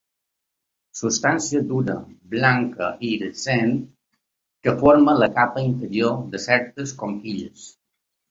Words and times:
Substància 0.99 1.59
dura, 1.71 1.97
blanca, 2.31 2.87
iridescent, 3.09 3.75
que 4.67 4.75
forma 4.79 5.15
la 5.21 5.29
capa 5.37 5.65
interior 5.67 6.17
de 6.35 6.43
certes 6.49 6.95
conquilles. 7.03 7.69